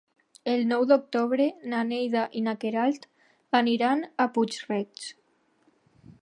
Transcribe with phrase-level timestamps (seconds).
[0.51, 3.05] El nou d'octubre na Neida i na Queralt
[3.61, 5.07] aniran a Puig-reig.